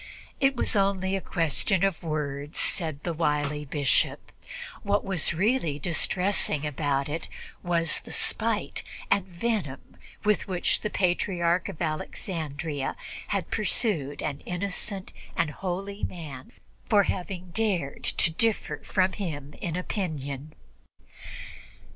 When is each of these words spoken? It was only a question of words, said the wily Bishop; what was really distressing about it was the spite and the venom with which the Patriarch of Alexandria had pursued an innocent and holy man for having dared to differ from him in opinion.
It 0.39 0.55
was 0.55 0.75
only 0.75 1.15
a 1.15 1.21
question 1.21 1.83
of 1.83 2.01
words, 2.01 2.59
said 2.59 3.03
the 3.03 3.13
wily 3.13 3.65
Bishop; 3.65 4.31
what 4.81 5.05
was 5.05 5.31
really 5.35 5.77
distressing 5.77 6.65
about 6.65 7.07
it 7.07 7.27
was 7.61 7.99
the 7.99 8.11
spite 8.11 8.81
and 9.11 9.27
the 9.27 9.37
venom 9.37 9.97
with 10.23 10.47
which 10.47 10.81
the 10.81 10.89
Patriarch 10.89 11.69
of 11.69 11.79
Alexandria 11.83 12.95
had 13.27 13.51
pursued 13.51 14.23
an 14.23 14.39
innocent 14.39 15.13
and 15.37 15.51
holy 15.51 16.03
man 16.03 16.51
for 16.89 17.03
having 17.03 17.51
dared 17.51 18.03
to 18.03 18.31
differ 18.31 18.77
from 18.83 19.13
him 19.13 19.53
in 19.61 19.75
opinion. 19.75 20.55